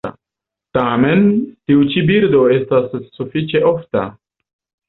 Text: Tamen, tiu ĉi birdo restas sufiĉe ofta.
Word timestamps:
Tamen, 0.77 1.21
tiu 1.71 1.85
ĉi 1.93 2.03
birdo 2.09 2.41
restas 2.53 2.91
sufiĉe 3.19 3.63
ofta. 3.75 4.09